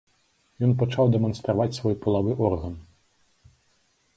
Ён 0.67 0.71
пачаў 0.83 1.05
дэманстраваць 1.17 1.77
свой 1.81 1.95
палавы 2.07 2.33
орган. 2.49 2.75